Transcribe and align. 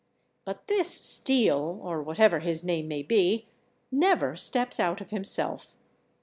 But 0.45 0.65
this 0.65 0.87
Steele—or 0.91 2.01
whatever 2.01 2.39
his 2.39 2.63
name 2.63 2.87
may 2.87 3.03
be—never 3.03 4.35
steps 4.35 4.79
out 4.79 4.99
of 4.99 5.11
himself. 5.11 5.75